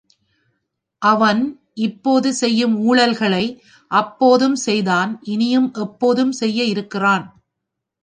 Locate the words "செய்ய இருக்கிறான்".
6.31-7.25